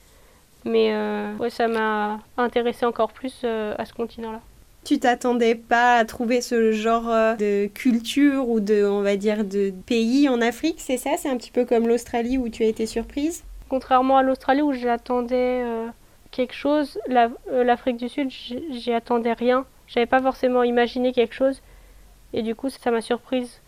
Mais 0.65 0.95
ouais, 1.39 1.51
ça 1.51 1.69
m'a 1.69 2.21
intéressé 2.37 2.87
encore 2.87 3.13
plus 3.13 3.45
à 3.45 3.85
ce 3.85 3.93
continent-là. 3.93 4.41
Tu 4.85 4.99
t'attendais 4.99 5.55
pas 5.55 5.97
à 5.97 6.05
trouver 6.05 6.41
ce 6.41 6.73
genre 6.73 7.37
de 7.37 7.67
culture 7.69 8.49
ou 8.49 8.61
de, 8.61 8.85
on 8.85 9.03
va 9.03 9.17
dire, 9.17 9.45
de 9.45 9.73
pays 9.87 10.29
en 10.29 10.41
Afrique, 10.41 10.77
c'est 10.79 10.97
ça? 10.97 11.11
C'est 11.17 11.29
un 11.29 11.37
petit 11.37 11.53
peu 11.53 11.65
comme 11.65 11.87
l'Australie 11.87 12.37
où 12.39 12.49
tu 12.49 12.65
as 12.65 12.67
été 12.67 12.87
surprise? 12.87 13.45
Contrairement 13.69 14.19
à 14.19 14.23
l'Australie 14.23 14.61
où 14.61 14.75
j'attendais 14.75 15.63
euh, 15.63 15.87
quelque 16.31 16.53
chose, 16.53 16.99
euh, 17.09 17.65
l'Afrique 17.65 17.97
du 17.97 18.11
Sud, 18.11 18.29
j'y 18.31 18.93
attendais 18.93 19.33
rien. 19.33 19.65
J'avais 19.87 20.05
pas 20.05 20.21
forcément 20.21 20.63
imaginé 20.63 21.13
quelque 21.13 21.35
chose. 21.35 21.63
Et 22.35 22.43
du 22.43 22.55
coup, 22.55 22.69
ça 22.69 22.91
m'a 22.91 23.01
surprise. 23.01 23.63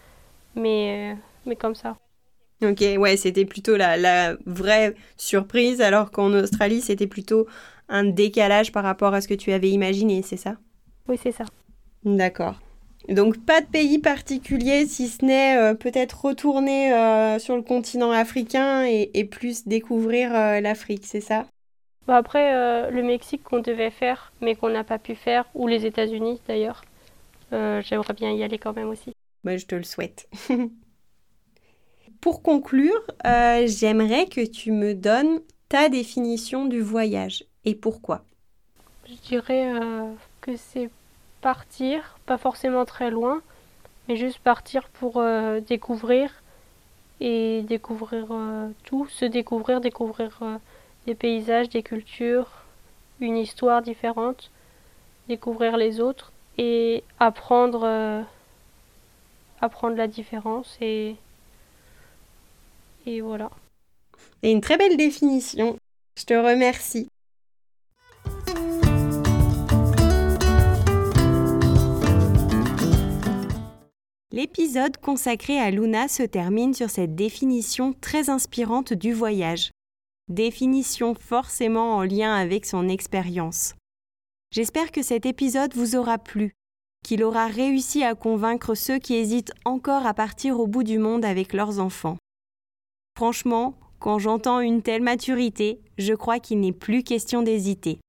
Mais, 0.56 1.14
euh, 1.14 1.20
mais 1.46 1.56
comme 1.56 1.74
ça. 1.74 1.96
Ok, 2.64 2.84
ouais, 2.98 3.16
c'était 3.16 3.44
plutôt 3.44 3.76
la, 3.76 3.96
la, 3.96 4.36
vraie 4.46 4.94
surprise, 5.16 5.80
alors 5.80 6.10
qu'en 6.10 6.32
Australie, 6.32 6.80
c'était 6.80 7.06
plutôt 7.06 7.46
un 7.88 8.04
décalage 8.04 8.72
par 8.72 8.84
rapport 8.84 9.14
à 9.14 9.20
ce 9.20 9.28
que 9.28 9.34
tu 9.34 9.52
avais 9.52 9.70
imaginé, 9.70 10.22
c'est 10.22 10.36
ça? 10.36 10.56
Oui, 11.08 11.18
c'est 11.22 11.32
ça. 11.32 11.44
D'accord. 12.04 12.60
Donc 13.08 13.44
pas 13.44 13.60
de 13.60 13.66
pays 13.66 13.98
particulier, 13.98 14.86
si 14.86 15.08
ce 15.08 15.24
n'est 15.24 15.58
euh, 15.58 15.74
peut-être 15.74 16.24
retourner 16.24 16.92
euh, 16.92 17.38
sur 17.38 17.54
le 17.54 17.62
continent 17.62 18.10
africain 18.10 18.84
et, 18.84 19.24
plus 19.24 19.66
découvrir 19.66 20.34
euh, 20.34 20.60
l'Afrique, 20.60 21.04
c'est 21.04 21.20
ça? 21.20 21.46
Bah 22.06 22.16
Après, 22.16 22.90
le 22.90 23.02
Mexique 23.02 23.42
qu'on 23.42 23.60
devait 23.60 23.90
faire, 23.90 24.32
mais 24.42 24.54
qu'on 24.54 24.68
n'a 24.68 24.84
pas 24.84 24.98
pu 24.98 25.14
faire, 25.14 25.46
ou 25.54 25.66
les 25.66 25.86
États-Unis 25.86 26.38
d'ailleurs, 26.46 26.84
j'aimerais 27.50 28.12
bien 28.12 28.30
y 28.32 28.42
aller 28.42 28.58
quand 28.58 28.74
même 28.74 28.90
aussi. 28.90 29.14
Bah, 29.42 29.56
je 29.56 29.64
te 29.64 29.74
le 29.74 29.84
souhaite. 29.84 30.28
Pour 32.24 32.40
conclure, 32.40 33.02
j'aimerais 33.22 34.24
que 34.24 34.46
tu 34.46 34.72
me 34.72 34.94
donnes 34.94 35.40
ta 35.68 35.90
définition 35.90 36.64
du 36.64 36.80
voyage 36.80 37.44
et 37.66 37.74
pourquoi. 37.74 38.24
Je 39.06 39.12
dirais 39.28 39.70
que 40.40 40.56
c'est 40.56 40.88
partir, 41.42 42.18
pas 42.24 42.38
forcément 42.38 42.86
très 42.86 43.10
loin, 43.10 43.42
mais 44.08 44.16
juste 44.16 44.38
partir 44.38 44.88
pour 44.88 45.18
euh, 45.18 45.60
découvrir 45.60 46.42
et 47.20 47.60
découvrir 47.60 48.28
euh, 48.30 48.70
tout, 48.84 49.06
se 49.08 49.26
découvrir, 49.26 49.82
découvrir 49.82 50.38
euh, 50.40 50.56
des 51.04 51.14
paysages, 51.14 51.68
des 51.68 51.82
cultures, 51.82 52.48
une 53.20 53.36
histoire 53.36 53.82
différente, 53.82 54.50
découvrir 55.28 55.76
les 55.76 56.00
autres 56.00 56.32
et 56.56 57.04
apprendre 57.20 58.24
apprendre 59.60 59.96
la 59.96 60.06
différence 60.06 60.78
et 60.80 61.16
et 63.06 63.20
voilà. 63.20 63.50
Et 64.42 64.50
une 64.50 64.60
très 64.60 64.76
belle 64.76 64.96
définition. 64.96 65.78
Je 66.16 66.24
te 66.24 66.34
remercie. 66.34 67.08
L'épisode 74.30 74.96
consacré 74.96 75.60
à 75.60 75.70
Luna 75.70 76.08
se 76.08 76.24
termine 76.24 76.74
sur 76.74 76.90
cette 76.90 77.14
définition 77.14 77.92
très 78.00 78.30
inspirante 78.30 78.92
du 78.92 79.12
voyage. 79.12 79.70
Définition 80.28 81.14
forcément 81.14 81.96
en 81.96 82.02
lien 82.02 82.34
avec 82.34 82.66
son 82.66 82.88
expérience. 82.88 83.74
J'espère 84.50 84.90
que 84.90 85.02
cet 85.02 85.26
épisode 85.26 85.74
vous 85.74 85.94
aura 85.94 86.18
plu, 86.18 86.52
qu'il 87.04 87.22
aura 87.22 87.46
réussi 87.46 88.02
à 88.02 88.14
convaincre 88.14 88.74
ceux 88.74 88.98
qui 88.98 89.14
hésitent 89.14 89.52
encore 89.64 90.06
à 90.06 90.14
partir 90.14 90.58
au 90.58 90.66
bout 90.66 90.82
du 90.82 90.98
monde 90.98 91.24
avec 91.24 91.52
leurs 91.52 91.78
enfants. 91.78 92.16
Franchement, 93.16 93.78
quand 94.00 94.18
j'entends 94.18 94.60
une 94.60 94.82
telle 94.82 95.02
maturité, 95.02 95.80
je 95.98 96.14
crois 96.14 96.40
qu'il 96.40 96.60
n'est 96.60 96.72
plus 96.72 97.02
question 97.02 97.42
d'hésiter. 97.42 98.00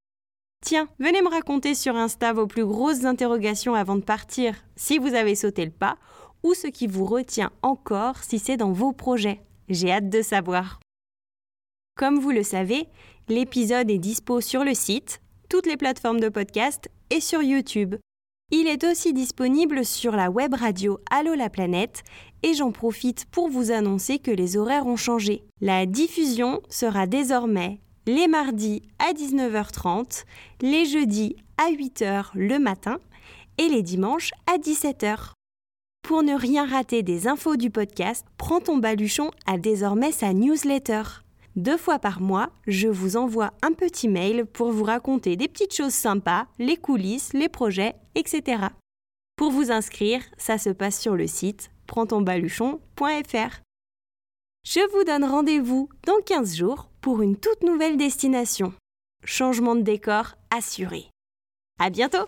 Tiens, 0.66 0.90
venez 0.98 1.22
me 1.22 1.30
raconter 1.30 1.76
sur 1.76 1.96
Insta 1.96 2.34
vos 2.34 2.48
plus 2.48 2.66
grosses 2.66 3.06
interrogations 3.06 3.76
avant 3.76 3.96
de 3.96 4.02
partir, 4.02 4.56
si 4.76 4.98
vous 4.98 5.14
avez 5.14 5.36
sauté 5.36 5.64
le 5.64 5.72
pas, 5.72 5.98
ou 6.42 6.54
ce 6.54 6.68
qui 6.68 6.88
vous 6.88 7.06
retient 7.06 7.52
encore 7.62 8.24
si 8.24 8.40
c'est 8.40 8.58
dans 8.58 8.72
vos 8.72 8.94
projets. 8.94 9.42
J'ai 9.70 9.92
hâte 9.92 10.10
de 10.10 10.22
savoir. 10.22 10.80
Comme 11.96 12.20
vous 12.20 12.32
le 12.32 12.44
savez, 12.44 12.88
l'épisode 13.28 13.90
est 13.90 14.00
dispo 14.00 14.42
sur 14.42 14.64
le 14.64 14.74
site, 14.74 15.22
toutes 15.50 15.68
les 15.68 15.78
plateformes 15.78 16.20
de 16.20 16.30
podcast 16.30 16.90
et 17.10 17.22
sur 17.22 17.42
YouTube. 17.42 17.96
Il 18.52 18.68
est 18.68 18.84
aussi 18.84 19.12
disponible 19.12 19.84
sur 19.84 20.12
la 20.12 20.30
web 20.30 20.54
radio 20.54 21.00
Allo 21.10 21.34
la 21.34 21.50
planète 21.50 22.04
et 22.44 22.54
j'en 22.54 22.72
profite 22.72 23.26
pour 23.32 23.50
vous 23.50 23.72
annoncer 23.72 24.20
que 24.20 24.30
les 24.30 24.56
horaires 24.56 24.86
ont 24.86 24.98
changé. 24.98 25.44
La 25.62 25.88
diffusion 25.88 26.62
sera 26.70 27.08
désormais 27.08 27.80
les 28.06 28.28
mardis 28.28 28.84
à 29.00 29.14
19h30, 29.14 30.26
les 30.62 30.86
jeudis 30.86 31.36
à 31.58 31.72
8h 31.72 32.26
le 32.36 32.60
matin 32.60 33.00
et 33.58 33.68
les 33.68 33.82
dimanches 33.82 34.32
à 34.46 34.60
17h. 34.60 35.32
Pour 36.04 36.22
ne 36.22 36.36
rien 36.36 36.68
rater 36.68 37.02
des 37.02 37.28
infos 37.28 37.56
du 37.56 37.72
podcast, 37.72 38.28
Prends 38.38 38.60
ton 38.60 38.78
baluchon 38.78 39.32
a 39.48 39.58
désormais 39.58 40.12
sa 40.12 40.34
newsletter. 40.34 41.02
Deux 41.56 41.78
fois 41.78 42.00
par 42.00 42.20
mois, 42.20 42.50
je 42.68 42.90
vous 42.90 43.16
envoie 43.16 43.54
un 43.62 43.72
petit 43.72 44.10
mail 44.10 44.46
pour 44.46 44.72
vous 44.72 44.84
raconter 44.84 45.38
des 45.38 45.48
petites 45.48 45.74
choses 45.74 45.94
sympas, 45.94 46.48
les 46.60 46.76
coulisses, 46.76 47.32
les 47.32 47.48
projets, 47.48 47.96
etc. 48.16 48.64
Pour 49.38 49.52
vous 49.52 49.72
inscrire, 49.72 50.22
ça 50.38 50.58
se 50.58 50.70
passe 50.70 51.00
sur 51.00 51.16
le 51.16 51.28
site 51.28 51.72
prendtonbaluchon.fr. 51.88 53.62
Je 54.66 54.92
vous 54.92 55.04
donne 55.06 55.24
rendez-vous 55.24 55.88
dans 56.06 56.20
15 56.26 56.56
jours 56.56 56.90
pour 57.00 57.22
une 57.22 57.38
toute 57.38 57.64
nouvelle 57.64 57.98
destination. 57.98 58.74
Changement 59.24 59.76
de 59.76 59.82
décor 59.82 60.36
assuré. 60.50 61.06
À 61.80 61.90
bientôt! 61.90 62.28